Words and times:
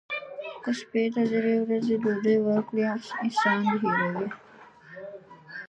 که 0.63 0.71
سپي 0.79 1.03
ته 1.13 1.21
درې 1.31 1.55
ورځې 1.63 1.95
ډوډۍ 2.01 2.37
ورکړه 2.41 2.83
احسان 3.25 3.57
نه 3.69 3.75
هیروي. 3.81 4.27